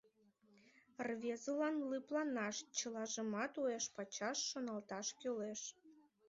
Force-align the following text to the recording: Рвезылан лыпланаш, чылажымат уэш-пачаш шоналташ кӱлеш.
Рвезылан 1.07 1.75
лыпланаш, 1.89 2.55
чылажымат 2.77 3.53
уэш-пачаш 3.61 4.37
шоналташ 4.49 5.07
кӱлеш. 5.19 5.61